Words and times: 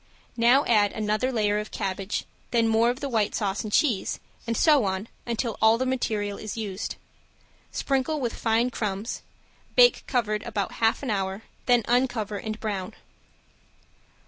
Now 0.35 0.65
add 0.65 0.93
another 0.93 1.31
layer 1.31 1.59
of 1.59 1.69
cabbage, 1.69 2.25
then 2.49 2.67
more 2.67 2.89
of 2.89 3.01
the 3.01 3.07
white 3.07 3.35
sauce 3.35 3.63
and 3.63 3.71
cheese, 3.71 4.19
and 4.47 4.57
so 4.57 4.83
on 4.85 5.07
until 5.27 5.57
all 5.61 5.77
the 5.77 5.85
material 5.85 6.39
is 6.39 6.57
used. 6.57 6.95
Sprinkle 7.71 8.19
with 8.19 8.33
fine 8.33 8.71
crumbs, 8.71 9.21
bake 9.75 10.03
covered 10.07 10.41
about 10.41 10.71
half 10.81 11.03
an 11.03 11.11
hour, 11.11 11.43
then 11.67 11.83
uncover 11.87 12.37
and 12.37 12.59
brown. 12.59 12.95